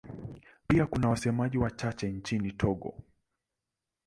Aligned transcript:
Pia 0.67 0.85
kuna 0.85 1.09
wasemaji 1.09 1.57
wachache 1.57 2.09
nchini 2.09 2.51
Togo. 2.51 2.97